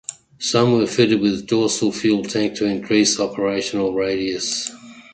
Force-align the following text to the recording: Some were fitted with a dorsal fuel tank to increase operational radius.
Some 0.39 0.71
were 0.73 0.87
fitted 0.87 1.21
with 1.21 1.39
a 1.41 1.41
dorsal 1.43 1.91
fuel 1.91 2.23
tank 2.23 2.55
to 2.55 2.65
increase 2.65 3.19
operational 3.19 3.93
radius. 3.93 4.71